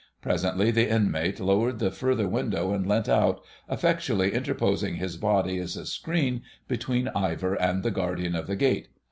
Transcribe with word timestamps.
Presently 0.19 0.71
the 0.71 0.89
inmate 0.89 1.39
lowered 1.39 1.77
the 1.77 1.91
further 1.91 2.27
window 2.27 2.73
and 2.73 2.87
leant 2.87 3.07
out, 3.07 3.45
effectually 3.69 4.33
interposing 4.33 4.95
his 4.95 5.15
body 5.15 5.59
as 5.59 5.77
a 5.77 5.85
screen 5.85 6.41
between 6.67 7.09
Ivor 7.09 7.53
and 7.53 7.83
the 7.83 7.91
guardian 7.91 8.35
of 8.35 8.47
the 8.47 8.55
gate. 8.55 8.87